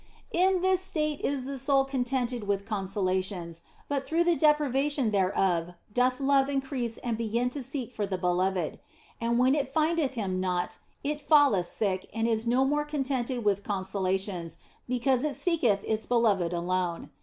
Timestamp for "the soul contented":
1.45-2.45